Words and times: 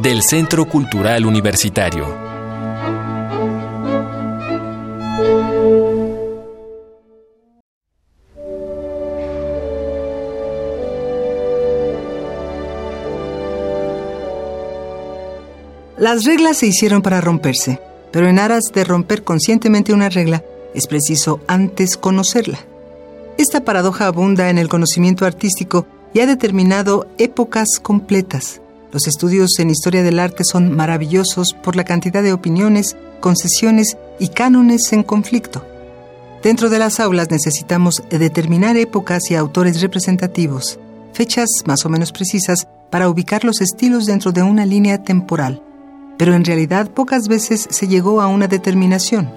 del 0.00 0.22
Centro 0.22 0.66
Cultural 0.66 1.26
Universitario. 1.26 2.06
Las 15.98 16.24
reglas 16.24 16.56
se 16.56 16.66
hicieron 16.66 17.02
para 17.02 17.20
romperse, 17.20 17.78
pero 18.10 18.28
en 18.28 18.38
aras 18.38 18.64
de 18.74 18.82
romper 18.84 19.22
conscientemente 19.22 19.92
una 19.92 20.08
regla, 20.08 20.42
es 20.74 20.86
preciso 20.86 21.40
antes 21.46 21.96
conocerla. 21.96 22.58
Esta 23.36 23.64
paradoja 23.64 24.06
abunda 24.06 24.50
en 24.50 24.58
el 24.58 24.68
conocimiento 24.68 25.26
artístico 25.26 25.86
y 26.14 26.20
ha 26.20 26.26
determinado 26.26 27.06
épocas 27.18 27.78
completas, 27.80 28.61
los 28.92 29.06
estudios 29.06 29.58
en 29.58 29.70
historia 29.70 30.02
del 30.02 30.18
arte 30.18 30.44
son 30.44 30.76
maravillosos 30.76 31.54
por 31.54 31.76
la 31.76 31.84
cantidad 31.84 32.22
de 32.22 32.34
opiniones, 32.34 32.94
concesiones 33.20 33.96
y 34.18 34.28
cánones 34.28 34.92
en 34.92 35.02
conflicto. 35.02 35.64
Dentro 36.42 36.68
de 36.68 36.78
las 36.78 37.00
aulas 37.00 37.30
necesitamos 37.30 38.02
determinar 38.10 38.76
épocas 38.76 39.30
y 39.30 39.34
autores 39.34 39.80
representativos, 39.80 40.78
fechas 41.14 41.48
más 41.64 41.86
o 41.86 41.88
menos 41.88 42.12
precisas 42.12 42.68
para 42.90 43.08
ubicar 43.08 43.44
los 43.44 43.62
estilos 43.62 44.04
dentro 44.04 44.30
de 44.30 44.42
una 44.42 44.66
línea 44.66 45.02
temporal. 45.02 45.62
Pero 46.18 46.34
en 46.34 46.44
realidad 46.44 46.90
pocas 46.90 47.28
veces 47.28 47.66
se 47.70 47.88
llegó 47.88 48.20
a 48.20 48.26
una 48.26 48.46
determinación. 48.46 49.30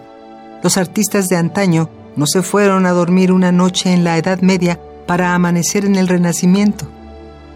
Los 0.64 0.76
artistas 0.76 1.30
de 1.30 1.38
antaño 1.38 1.89
no 2.17 2.28
se 2.28 2.42
fueron 2.42 2.86
a 2.86 2.92
dormir 2.92 3.31
una 3.31 3.53
noche 3.53 3.94
en 3.94 4.03
la 4.03 4.17
Edad 4.17 4.42
Media 4.42 4.81
para 5.08 5.33
amanecer 5.33 5.86
en 5.86 5.95
el 5.95 6.09
Renacimiento 6.09 6.89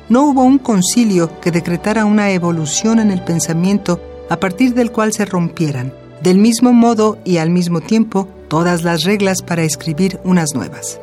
no 0.10 0.24
hubo 0.24 0.44
un 0.44 0.58
concilio 0.58 1.40
que 1.40 1.52
decretara 1.52 2.06
una 2.06 2.32
evolución 2.32 3.00
en 3.00 3.12
el 3.12 3.24
pensamiento 3.24 4.02
a 4.30 4.40
partir 4.40 4.74
del 4.74 4.92
cual 4.92 5.14
se 5.14 5.26
rompieran, 5.26 5.94
del 6.22 6.38
mismo 6.38 6.74
modo 6.74 7.20
y 7.24 7.38
al 7.38 7.50
mismo 7.50 7.82
tiempo, 7.82 8.28
todas 8.48 8.84
las 8.84 9.04
reglas 9.04 9.42
para 9.42 9.64
escribir 9.64 10.20
unas 10.24 10.54
nuevas. 10.56 11.00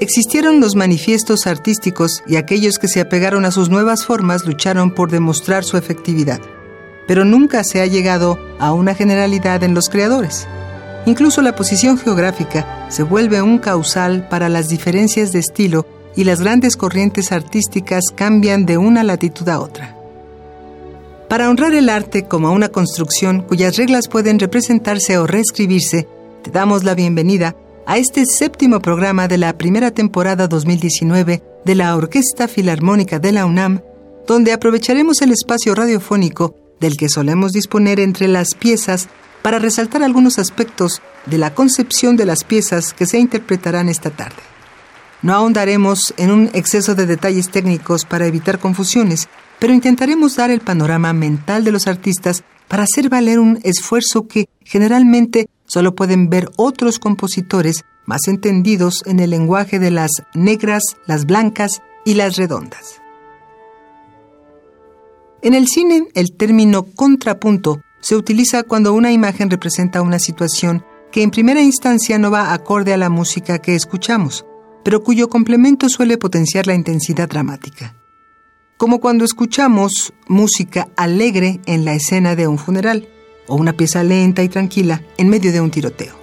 Existieron 0.00 0.60
los 0.60 0.76
manifiestos 0.76 1.46
artísticos 1.46 2.22
y 2.26 2.36
aquellos 2.36 2.78
que 2.78 2.86
se 2.86 3.00
apegaron 3.00 3.44
a 3.44 3.50
sus 3.50 3.68
nuevas 3.68 4.04
formas 4.04 4.46
lucharon 4.46 4.92
por 4.94 5.10
demostrar 5.10 5.64
su 5.64 5.76
efectividad, 5.76 6.40
pero 7.08 7.24
nunca 7.24 7.64
se 7.64 7.80
ha 7.80 7.86
llegado 7.86 8.38
a 8.60 8.72
una 8.72 8.94
generalidad 8.94 9.64
en 9.64 9.74
los 9.74 9.88
creadores. 9.88 10.46
Incluso 11.06 11.42
la 11.42 11.56
posición 11.56 11.98
geográfica 11.98 12.86
se 12.90 13.02
vuelve 13.02 13.42
un 13.42 13.58
causal 13.58 14.28
para 14.28 14.48
las 14.48 14.68
diferencias 14.68 15.32
de 15.32 15.40
estilo 15.40 15.86
y 16.18 16.24
las 16.24 16.40
grandes 16.40 16.76
corrientes 16.76 17.30
artísticas 17.30 18.06
cambian 18.12 18.66
de 18.66 18.76
una 18.76 19.04
latitud 19.04 19.48
a 19.48 19.60
otra. 19.60 19.96
Para 21.28 21.48
honrar 21.48 21.74
el 21.74 21.88
arte 21.88 22.24
como 22.24 22.52
una 22.52 22.70
construcción 22.70 23.42
cuyas 23.42 23.76
reglas 23.76 24.08
pueden 24.08 24.40
representarse 24.40 25.16
o 25.16 25.28
reescribirse, 25.28 26.08
te 26.42 26.50
damos 26.50 26.82
la 26.82 26.96
bienvenida 26.96 27.54
a 27.86 27.98
este 27.98 28.26
séptimo 28.26 28.80
programa 28.80 29.28
de 29.28 29.38
la 29.38 29.56
primera 29.56 29.92
temporada 29.92 30.48
2019 30.48 31.40
de 31.64 31.74
la 31.76 31.94
Orquesta 31.94 32.48
Filarmónica 32.48 33.20
de 33.20 33.30
la 33.30 33.46
UNAM, 33.46 33.82
donde 34.26 34.52
aprovecharemos 34.52 35.22
el 35.22 35.30
espacio 35.30 35.72
radiofónico 35.76 36.56
del 36.80 36.96
que 36.96 37.08
solemos 37.08 37.52
disponer 37.52 38.00
entre 38.00 38.26
las 38.26 38.56
piezas 38.56 39.08
para 39.42 39.60
resaltar 39.60 40.02
algunos 40.02 40.40
aspectos 40.40 41.00
de 41.26 41.38
la 41.38 41.54
concepción 41.54 42.16
de 42.16 42.26
las 42.26 42.42
piezas 42.42 42.92
que 42.92 43.06
se 43.06 43.20
interpretarán 43.20 43.88
esta 43.88 44.10
tarde. 44.10 44.47
No 45.22 45.34
ahondaremos 45.34 46.14
en 46.16 46.30
un 46.30 46.50
exceso 46.54 46.94
de 46.94 47.06
detalles 47.06 47.50
técnicos 47.50 48.04
para 48.04 48.26
evitar 48.26 48.58
confusiones, 48.58 49.28
pero 49.58 49.74
intentaremos 49.74 50.36
dar 50.36 50.50
el 50.50 50.60
panorama 50.60 51.12
mental 51.12 51.64
de 51.64 51.72
los 51.72 51.86
artistas 51.88 52.44
para 52.68 52.84
hacer 52.84 53.08
valer 53.08 53.40
un 53.40 53.58
esfuerzo 53.64 54.28
que 54.28 54.48
generalmente 54.64 55.48
solo 55.66 55.94
pueden 55.94 56.30
ver 56.30 56.50
otros 56.56 56.98
compositores 56.98 57.84
más 58.06 58.28
entendidos 58.28 59.02
en 59.06 59.20
el 59.20 59.30
lenguaje 59.30 59.78
de 59.78 59.90
las 59.90 60.10
negras, 60.34 60.82
las 61.06 61.26
blancas 61.26 61.82
y 62.04 62.14
las 62.14 62.36
redondas. 62.36 63.00
En 65.42 65.54
el 65.54 65.68
cine, 65.68 66.08
el 66.14 66.32
término 66.32 66.84
contrapunto 66.84 67.80
se 68.00 68.16
utiliza 68.16 68.62
cuando 68.62 68.92
una 68.92 69.12
imagen 69.12 69.50
representa 69.50 70.02
una 70.02 70.18
situación 70.18 70.84
que 71.12 71.22
en 71.22 71.30
primera 71.30 71.60
instancia 71.60 72.18
no 72.18 72.30
va 72.30 72.52
acorde 72.52 72.92
a 72.92 72.96
la 72.96 73.08
música 73.08 73.58
que 73.58 73.74
escuchamos, 73.74 74.44
pero 74.84 75.02
cuyo 75.02 75.28
complemento 75.28 75.88
suele 75.88 76.18
potenciar 76.18 76.66
la 76.66 76.74
intensidad 76.74 77.28
dramática. 77.28 77.94
Como 78.76 79.00
cuando 79.00 79.24
escuchamos 79.24 80.12
música 80.28 80.88
alegre 80.96 81.60
en 81.66 81.84
la 81.84 81.94
escena 81.94 82.36
de 82.36 82.46
un 82.46 82.58
funeral, 82.58 83.08
o 83.48 83.56
una 83.56 83.72
pieza 83.72 84.04
lenta 84.04 84.42
y 84.42 84.48
tranquila 84.48 85.02
en 85.16 85.28
medio 85.28 85.50
de 85.52 85.60
un 85.60 85.70
tiroteo. 85.70 86.14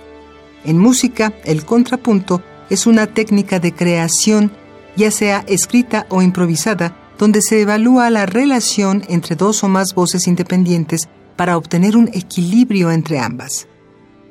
En 0.63 0.77
música, 0.77 1.33
el 1.43 1.65
contrapunto 1.65 2.41
es 2.69 2.87
una 2.87 3.07
técnica 3.07 3.59
de 3.59 3.73
creación, 3.73 4.51
ya 4.95 5.11
sea 5.11 5.43
escrita 5.47 6.05
o 6.09 6.21
improvisada, 6.21 6.97
donde 7.17 7.41
se 7.41 7.61
evalúa 7.61 8.09
la 8.09 8.25
relación 8.25 9.03
entre 9.09 9.35
dos 9.35 9.63
o 9.63 9.67
más 9.67 9.93
voces 9.93 10.27
independientes 10.27 11.07
para 11.35 11.57
obtener 11.57 11.97
un 11.97 12.09
equilibrio 12.13 12.91
entre 12.91 13.19
ambas. 13.19 13.67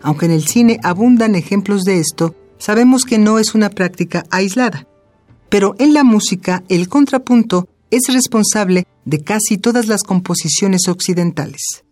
Aunque 0.02 0.26
en 0.26 0.32
el 0.32 0.46
cine 0.46 0.78
abundan 0.82 1.34
ejemplos 1.34 1.84
de 1.84 1.98
esto, 1.98 2.34
sabemos 2.64 3.04
que 3.04 3.18
no 3.18 3.38
es 3.38 3.54
una 3.54 3.68
práctica 3.68 4.24
aislada. 4.30 4.86
Pero 5.50 5.74
en 5.78 5.92
la 5.92 6.02
música, 6.02 6.62
el 6.70 6.88
contrapunto 6.88 7.68
es 7.90 8.04
responsable 8.08 8.86
de 9.04 9.22
casi 9.22 9.58
todas 9.58 9.86
las 9.86 10.02
composiciones 10.02 10.88
occidentales. 10.88 11.84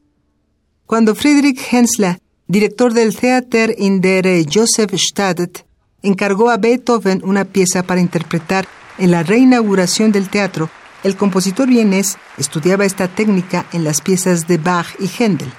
Cuando 0.87 1.15
Friedrich 1.15 1.61
Hensler, 1.71 2.19
director 2.49 2.95
del 2.95 3.15
Theater 3.15 3.75
in 3.77 4.01
der 4.01 4.27
Josefstadt, 4.51 5.67
encargó 6.03 6.49
a 6.49 6.57
Beethoven 6.57 7.21
una 7.23 7.45
pieza 7.45 7.83
para 7.83 8.01
interpretar 8.01 8.67
en 8.97 9.11
la 9.11 9.23
reinauguración 9.23 10.11
del 10.11 10.31
teatro, 10.31 10.71
el 11.05 11.17
compositor 11.17 11.69
vienés 11.69 12.17
estudiaba 12.39 12.87
esta 12.87 13.09
técnica 13.09 13.67
en 13.75 13.85
las 13.85 14.01
piezas 14.01 14.49
de 14.49 14.57
Bach 14.57 14.87
y 14.99 15.07
Händel. 15.07 15.53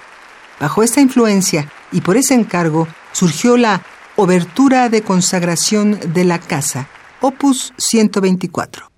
Bajo 0.59 0.81
esta 0.81 1.01
influencia 1.01 1.71
y 1.91 2.01
por 2.01 2.17
ese 2.17 2.33
encargo 2.33 2.87
surgió 3.11 3.57
la 3.57 3.83
Obertura 4.15 4.89
de 4.89 5.01
consagración 5.01 5.99
de 6.13 6.23
la 6.23 6.37
casa, 6.37 6.87
opus 7.19 7.73
124. 7.77 8.92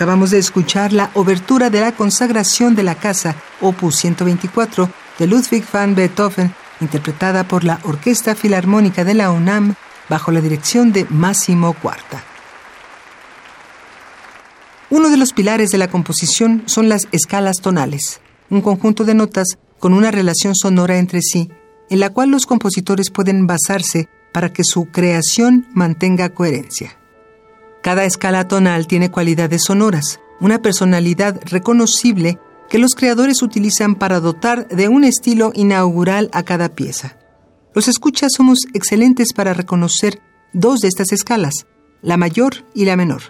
Acabamos 0.00 0.30
de 0.30 0.38
escuchar 0.38 0.94
la 0.94 1.10
obertura 1.12 1.68
de 1.68 1.82
la 1.82 1.92
consagración 1.92 2.74
de 2.74 2.82
la 2.82 2.94
casa, 2.94 3.36
opus 3.60 3.96
124, 3.96 4.88
de 5.18 5.26
Ludwig 5.26 5.62
van 5.70 5.94
Beethoven, 5.94 6.54
interpretada 6.80 7.46
por 7.46 7.64
la 7.64 7.80
Orquesta 7.84 8.34
Filarmónica 8.34 9.04
de 9.04 9.12
la 9.12 9.30
UNAM 9.30 9.74
bajo 10.08 10.32
la 10.32 10.40
dirección 10.40 10.94
de 10.94 11.04
Máximo 11.10 11.74
Cuarta. 11.74 12.24
Uno 14.88 15.10
de 15.10 15.18
los 15.18 15.34
pilares 15.34 15.68
de 15.68 15.76
la 15.76 15.88
composición 15.88 16.62
son 16.64 16.88
las 16.88 17.06
escalas 17.12 17.56
tonales, 17.58 18.22
un 18.48 18.62
conjunto 18.62 19.04
de 19.04 19.12
notas 19.12 19.58
con 19.78 19.92
una 19.92 20.10
relación 20.10 20.54
sonora 20.56 20.96
entre 20.96 21.20
sí, 21.20 21.50
en 21.90 22.00
la 22.00 22.08
cual 22.08 22.30
los 22.30 22.46
compositores 22.46 23.10
pueden 23.10 23.46
basarse 23.46 24.08
para 24.32 24.50
que 24.50 24.64
su 24.64 24.86
creación 24.86 25.68
mantenga 25.74 26.30
coherencia. 26.30 26.96
Cada 27.82 28.04
escala 28.04 28.46
tonal 28.46 28.86
tiene 28.86 29.10
cualidades 29.10 29.64
sonoras, 29.64 30.20
una 30.40 30.60
personalidad 30.60 31.40
reconocible 31.46 32.38
que 32.68 32.78
los 32.78 32.94
creadores 32.94 33.42
utilizan 33.42 33.94
para 33.94 34.20
dotar 34.20 34.68
de 34.68 34.88
un 34.88 35.04
estilo 35.04 35.50
inaugural 35.54 36.30
a 36.32 36.42
cada 36.42 36.68
pieza. 36.70 37.16
Los 37.74 37.88
escuchas 37.88 38.32
somos 38.36 38.60
excelentes 38.74 39.32
para 39.34 39.54
reconocer 39.54 40.20
dos 40.52 40.80
de 40.80 40.88
estas 40.88 41.12
escalas, 41.12 41.66
la 42.02 42.16
mayor 42.16 42.64
y 42.74 42.84
la 42.84 42.96
menor. 42.96 43.22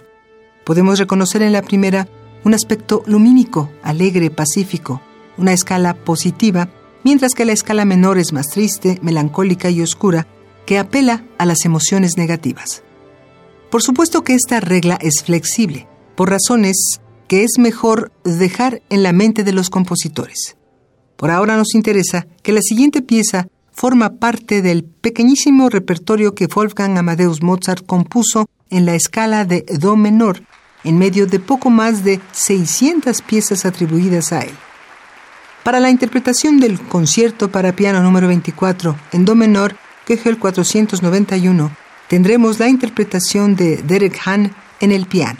Podemos 0.64 0.99
reconocer 0.99 1.42
en 1.42 1.52
la 1.52 1.62
primera 1.62 2.09
un 2.45 2.54
aspecto 2.54 3.02
lumínico, 3.07 3.71
alegre, 3.83 4.30
pacífico, 4.30 5.00
una 5.37 5.52
escala 5.52 5.95
positiva, 5.95 6.71
mientras 7.04 7.33
que 7.35 7.45
la 7.45 7.52
escala 7.52 7.85
menor 7.85 8.19
es 8.19 8.33
más 8.33 8.49
triste, 8.49 8.99
melancólica 9.02 9.71
y 9.71 9.80
oscura, 9.80 10.26
que 10.66 10.78
apela 10.78 11.25
a 11.38 11.47
las 11.47 11.64
emociones 11.64 12.16
negativas. 12.16 12.83
Por 13.71 13.83
supuesto 13.83 14.25
que 14.25 14.35
esta 14.35 14.61
regla 14.61 14.99
es 15.00 15.23
flexible, 15.23 15.87
por 16.17 16.31
razones 16.31 17.00
que 17.29 17.45
es 17.45 17.53
mejor 17.59 18.12
dejar 18.25 18.83
en 18.91 19.03
la 19.03 19.12
mente 19.12 19.45
de 19.45 19.53
los 19.53 19.71
compositores. 19.71 20.57
Por 21.17 21.31
ahora 21.31 21.57
nos 21.57 21.75
interesa 21.75 22.27
que 22.43 22.53
la 22.53 22.62
siguiente 22.62 23.03
pieza 23.03 23.47
forma 23.73 24.15
parte 24.15 24.62
del 24.62 24.85
pequeñísimo 24.85 25.69
repertorio 25.69 26.35
que 26.35 26.49
Wolfgang 26.49 26.99
Amadeus 26.99 27.43
Mozart 27.43 27.87
compuso 27.87 28.49
en 28.71 28.87
la 28.87 28.95
escala 28.95 29.45
de 29.45 29.65
Do 29.79 29.97
menor, 29.97 30.43
en 30.83 30.99
medio 30.99 31.27
de 31.27 31.39
poco 31.39 31.71
más 31.71 32.03
de 32.03 32.21
600 32.33 33.23
piezas 33.23 33.65
atribuidas 33.65 34.33
a 34.33 34.41
él. 34.41 34.55
Para 35.62 35.79
la 35.79 35.91
interpretación 35.91 36.59
del 36.59 36.81
concierto 36.81 37.50
para 37.50 37.77
piano 37.77 38.03
número 38.03 38.27
24 38.27 38.97
en 39.12 39.25
Do 39.25 39.35
menor, 39.35 39.77
el 40.25 40.39
491, 40.39 41.71
tendremos 42.11 42.59
la 42.59 42.69
interpretación 42.69 43.55
de 43.55 43.76
Derek 43.76 44.21
Hahn 44.25 44.52
en 44.81 44.90
el 44.90 45.07
piano. 45.07 45.38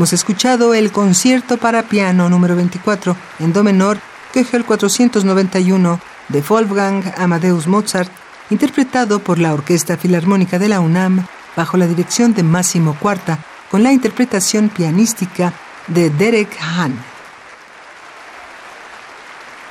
Hemos 0.00 0.14
escuchado 0.14 0.72
el 0.72 0.92
concierto 0.92 1.58
para 1.58 1.82
piano 1.82 2.30
número 2.30 2.56
24 2.56 3.14
en 3.38 3.52
do 3.52 3.62
menor, 3.62 3.98
el 4.32 4.64
491 4.64 6.00
de 6.28 6.40
Wolfgang 6.40 7.04
Amadeus 7.18 7.66
Mozart, 7.66 8.10
interpretado 8.48 9.18
por 9.18 9.38
la 9.38 9.52
Orquesta 9.52 9.98
Filarmónica 9.98 10.58
de 10.58 10.68
la 10.68 10.80
UNAM 10.80 11.26
bajo 11.54 11.76
la 11.76 11.86
dirección 11.86 12.32
de 12.32 12.42
Máximo 12.42 12.96
Cuarta, 12.98 13.40
con 13.70 13.82
la 13.82 13.92
interpretación 13.92 14.70
pianística 14.70 15.52
de 15.88 16.08
Derek 16.08 16.56
Hahn. 16.58 16.94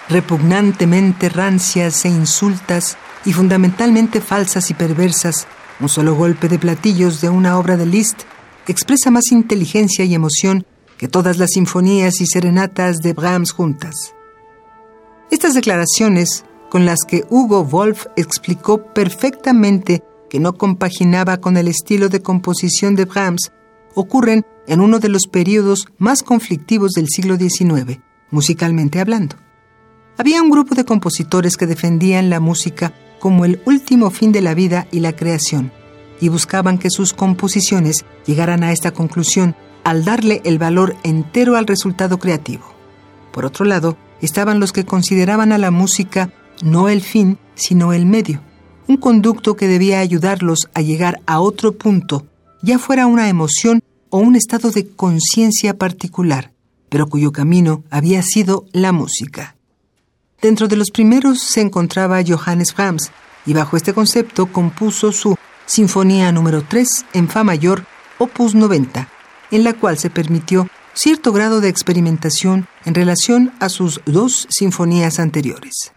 Repugnantemente 0.09 1.29
rancias 1.29 2.05
e 2.05 2.09
insultas 2.09 2.97
y 3.25 3.33
fundamentalmente 3.33 4.21
falsas 4.21 4.69
y 4.69 4.75
perversas, 4.75 5.47
un 5.79 5.89
solo 5.89 6.13
golpe 6.13 6.47
de 6.47 6.59
platillos 6.59 7.19
de 7.19 7.29
una 7.29 7.57
obra 7.57 7.77
de 7.77 7.87
Liszt 7.87 8.25
expresa 8.67 9.11
más 9.11 9.31
inteligencia 9.31 10.05
y 10.05 10.13
emoción 10.13 10.65
que 10.97 11.07
todas 11.07 11.37
las 11.37 11.51
sinfonías 11.51 12.21
y 12.21 12.25
serenatas 12.25 12.97
de 12.97 13.13
Brahms 13.13 13.51
juntas. 13.51 14.13
Estas 15.31 15.53
declaraciones, 15.53 16.43
con 16.69 16.85
las 16.85 16.99
que 17.07 17.23
Hugo 17.29 17.63
Wolf 17.63 18.07
explicó 18.15 18.93
perfectamente 18.93 20.03
que 20.29 20.39
no 20.39 20.57
compaginaba 20.57 21.37
con 21.37 21.57
el 21.57 21.67
estilo 21.67 22.09
de 22.09 22.21
composición 22.21 22.95
de 22.95 23.05
Brahms, 23.05 23.51
ocurren 23.95 24.45
en 24.67 24.81
uno 24.81 24.99
de 24.99 25.09
los 25.09 25.27
periodos 25.27 25.87
más 25.97 26.21
conflictivos 26.23 26.91
del 26.91 27.07
siglo 27.07 27.37
XIX, 27.37 27.99
musicalmente 28.29 28.99
hablando. 28.99 29.35
Había 30.17 30.41
un 30.41 30.49
grupo 30.49 30.75
de 30.75 30.85
compositores 30.85 31.57
que 31.57 31.65
defendían 31.65 32.29
la 32.29 32.39
música 32.39 32.93
como 33.19 33.45
el 33.45 33.61
último 33.65 34.09
fin 34.11 34.31
de 34.31 34.41
la 34.41 34.53
vida 34.53 34.87
y 34.91 34.99
la 34.99 35.15
creación, 35.15 35.71
y 36.19 36.29
buscaban 36.29 36.77
que 36.77 36.89
sus 36.89 37.13
composiciones 37.13 38.05
llegaran 38.25 38.63
a 38.63 38.71
esta 38.71 38.91
conclusión 38.91 39.55
al 39.83 40.03
darle 40.03 40.41
el 40.43 40.59
valor 40.59 40.95
entero 41.03 41.55
al 41.55 41.67
resultado 41.67 42.19
creativo. 42.19 42.65
Por 43.31 43.45
otro 43.45 43.65
lado, 43.65 43.97
estaban 44.21 44.59
los 44.59 44.71
que 44.71 44.85
consideraban 44.85 45.51
a 45.51 45.57
la 45.57 45.71
música 45.71 46.31
no 46.61 46.89
el 46.89 47.01
fin, 47.01 47.37
sino 47.55 47.93
el 47.93 48.05
medio, 48.05 48.41
un 48.87 48.97
conducto 48.97 49.55
que 49.55 49.67
debía 49.67 49.99
ayudarlos 49.99 50.69
a 50.73 50.81
llegar 50.81 51.21
a 51.25 51.39
otro 51.39 51.73
punto, 51.73 52.25
ya 52.61 52.79
fuera 52.79 53.07
una 53.07 53.29
emoción 53.29 53.81
o 54.09 54.17
un 54.17 54.35
estado 54.35 54.71
de 54.71 54.87
conciencia 54.87 55.77
particular, 55.77 56.51
pero 56.89 57.07
cuyo 57.07 57.31
camino 57.31 57.83
había 57.89 58.21
sido 58.23 58.65
la 58.71 58.91
música. 58.91 59.55
Dentro 60.41 60.67
de 60.67 60.75
los 60.75 60.89
primeros 60.91 61.39
se 61.43 61.61
encontraba 61.61 62.23
Johannes 62.25 62.73
Brahms, 62.75 63.11
y 63.45 63.53
bajo 63.53 63.77
este 63.77 63.93
concepto 63.93 64.51
compuso 64.51 65.11
su 65.11 65.35
Sinfonía 65.69 66.31
número 66.31 66.63
3 66.63 67.05
en 67.13 67.29
Fa 67.29 67.43
mayor, 67.43 67.85
opus 68.17 68.55
90, 68.55 69.07
en 69.51 69.63
la 69.63 69.73
cual 69.73 69.99
se 69.99 70.09
permitió 70.09 70.67
cierto 70.95 71.31
grado 71.31 71.61
de 71.61 71.69
experimentación 71.69 72.67
en 72.85 72.95
relación 72.95 73.53
a 73.59 73.69
sus 73.69 74.01
dos 74.07 74.47
sinfonías 74.49 75.19
anteriores. 75.19 75.91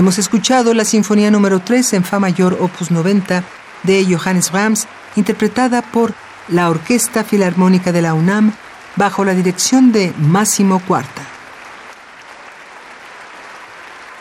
Hemos 0.00 0.16
escuchado 0.16 0.72
la 0.72 0.86
Sinfonía 0.86 1.30
número 1.30 1.60
3 1.60 1.92
en 1.92 2.04
Fa 2.04 2.18
mayor, 2.18 2.56
opus 2.58 2.90
90, 2.90 3.44
de 3.82 4.06
Johannes 4.06 4.50
Brahms, 4.50 4.86
interpretada 5.14 5.82
por 5.82 6.14
la 6.48 6.70
Orquesta 6.70 7.22
Filarmónica 7.22 7.92
de 7.92 8.00
la 8.00 8.14
UNAM 8.14 8.54
bajo 8.96 9.26
la 9.26 9.34
dirección 9.34 9.92
de 9.92 10.14
Máximo 10.16 10.80
Cuarta. 10.80 11.20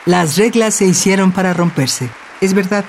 Las 0.06 0.35
reglas 0.35 0.76
se 0.76 0.84
hicieron 0.84 1.31
para 1.31 1.53
romperse, 1.53 2.10
es 2.41 2.53
verdad, 2.53 2.84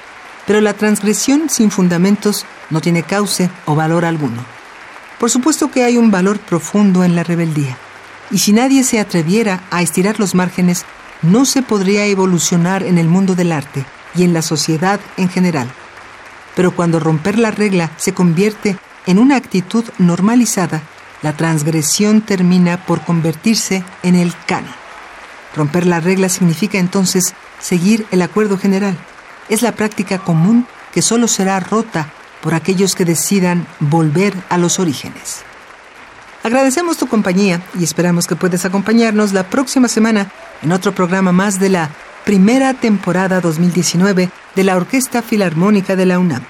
pero 0.45 0.61
la 0.61 0.75
transgresión 0.75 1.49
sin 1.49 1.71
fundamentos 1.71 2.45
no 2.71 2.81
tiene 2.81 3.05
cauce 3.05 3.51
o 3.67 3.77
valor 3.77 4.05
alguno. 4.05 4.45
Por 5.21 5.31
supuesto 5.31 5.71
que 5.71 5.85
hay 5.85 5.97
un 5.97 6.11
valor 6.11 6.41
profundo 6.41 7.05
en 7.05 7.15
la 7.15 7.23
rebeldía, 7.23 7.77
y 8.33 8.39
si 8.39 8.53
nadie 8.53 8.83
se 8.83 8.99
atreviera 8.99 9.61
a 9.71 9.81
estirar 9.81 10.19
los 10.19 10.35
márgenes, 10.35 10.85
no 11.23 11.45
se 11.45 11.63
podría 11.63 12.07
evolucionar 12.07 12.83
en 12.83 12.99
el 12.99 13.09
mundo 13.09 13.35
del 13.35 13.53
arte 13.53 13.85
y 14.15 14.25
en 14.25 14.33
la 14.33 14.43
sociedad 14.43 15.01
en 15.17 15.29
general. 15.29 15.71
Pero 16.57 16.75
cuando 16.75 17.01
romper 17.01 17.39
la 17.39 17.51
regla 17.51 17.91
se 17.97 18.15
convierte 18.15 18.77
en 19.07 19.19
una 19.19 19.37
actitud 19.37 19.85
normalizada, 19.99 20.83
la 21.23 21.37
transgresión 21.37 22.23
termina 22.23 22.85
por 22.87 23.03
convertirse 23.03 23.85
en 24.03 24.15
el 24.15 24.33
canon. 24.47 24.75
Romper 25.55 25.87
la 25.87 26.01
regla 26.01 26.29
significa 26.29 26.79
entonces 26.79 27.35
seguir 27.61 28.07
el 28.11 28.23
acuerdo 28.23 28.57
general. 28.57 28.97
Es 29.49 29.63
la 29.63 29.73
práctica 29.73 30.19
común 30.19 30.67
que 30.93 31.03
solo 31.03 31.29
será 31.29 31.61
rota 31.61 32.09
por 32.41 32.55
aquellos 32.55 32.95
que 32.95 33.05
decidan 33.05 33.67
volver 33.81 34.35
a 34.49 34.59
los 34.59 34.79
orígenes. 34.79 35.43
Agradecemos 36.43 36.97
tu 36.97 37.07
compañía 37.07 37.61
y 37.79 37.85
esperamos 37.85 38.27
que 38.27 38.37
puedas 38.37 38.65
acompañarnos 38.65 39.33
la 39.33 39.45
próxima 39.45 39.89
semana 39.89 40.31
en 40.63 40.73
otro 40.73 40.95
programa 40.95 41.33
más 41.33 41.59
de 41.59 41.69
la 41.69 41.91
primera 42.25 42.75
temporada 42.75 43.41
2019 43.41 44.31
de 44.55 44.65
la 44.65 44.77
Orquesta 44.77 45.23
Filarmónica 45.23 45.97
de 45.97 46.07
la 46.07 46.19
UNAM. 46.19 46.43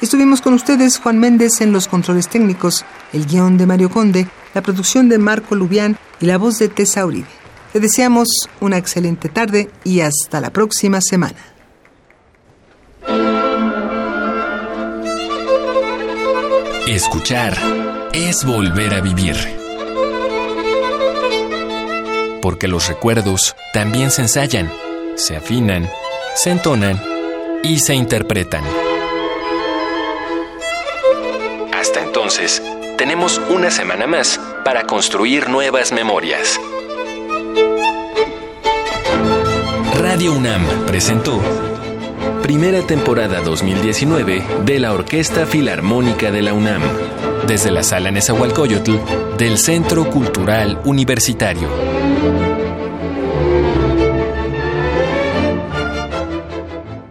Estuvimos 0.00 0.40
con 0.40 0.54
ustedes 0.54 0.98
Juan 0.98 1.18
Méndez 1.18 1.60
en 1.60 1.72
los 1.72 1.88
controles 1.88 2.28
técnicos, 2.28 2.84
el 3.12 3.26
guion 3.26 3.56
de 3.56 3.66
Mario 3.66 3.90
Conde, 3.90 4.26
la 4.52 4.62
producción 4.62 5.08
de 5.08 5.18
Marco 5.18 5.54
Lubián 5.54 5.96
y 6.20 6.26
la 6.26 6.36
voz 6.36 6.58
de 6.58 6.68
Tessa 6.68 7.06
Uribe. 7.06 7.28
Te 7.72 7.80
deseamos 7.80 8.28
una 8.60 8.76
excelente 8.76 9.28
tarde 9.28 9.70
y 9.82 10.00
hasta 10.00 10.40
la 10.40 10.50
próxima 10.50 11.00
semana. 11.00 11.38
Escuchar 16.86 17.56
es 18.12 18.44
volver 18.44 18.94
a 18.94 19.00
vivir. 19.00 19.63
Porque 22.44 22.68
los 22.68 22.88
recuerdos 22.88 23.56
también 23.72 24.10
se 24.10 24.20
ensayan, 24.20 24.70
se 25.14 25.34
afinan, 25.34 25.90
se 26.34 26.50
entonan 26.50 27.02
y 27.62 27.78
se 27.78 27.94
interpretan. 27.94 28.62
Hasta 31.72 32.02
entonces, 32.02 32.62
tenemos 32.98 33.40
una 33.48 33.70
semana 33.70 34.06
más 34.06 34.38
para 34.62 34.86
construir 34.86 35.48
nuevas 35.48 35.90
memorias. 35.92 36.60
Radio 39.96 40.34
UNAM 40.34 40.66
presentó 40.86 41.40
Primera 42.42 42.86
temporada 42.86 43.40
2019 43.40 44.44
de 44.66 44.78
la 44.80 44.92
Orquesta 44.92 45.46
Filarmónica 45.46 46.30
de 46.30 46.42
la 46.42 46.52
UNAM, 46.52 46.82
desde 47.46 47.70
la 47.70 47.82
Sala 47.82 48.10
Nezahualcóyotl 48.10 49.36
del 49.36 49.58
Centro 49.58 50.08
Cultural 50.10 50.80
Universitario. 50.84 52.43